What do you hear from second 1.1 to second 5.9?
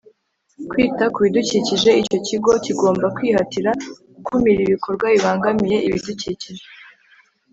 ku bidukikije Icyo Kigo kigomba kwihatira gukumira ibikorwa bibangamiye